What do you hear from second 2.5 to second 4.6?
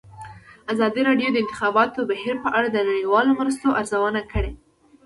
اړه د نړیوالو مرستو ارزونه کړې.